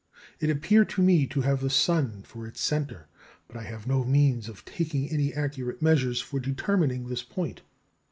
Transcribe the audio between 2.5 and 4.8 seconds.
centre, but I had no means of